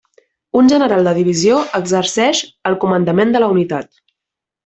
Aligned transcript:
Un 0.61 0.69
general 0.71 1.03
de 1.09 1.13
divisió 1.17 1.59
exerceix 1.81 2.41
el 2.71 2.79
comandament 2.85 3.35
de 3.37 3.45
la 3.45 3.51
unitat. 3.57 3.93